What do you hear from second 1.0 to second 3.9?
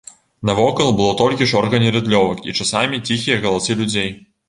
было толькі шорганне рыдлёвак і часамі ціхія галасы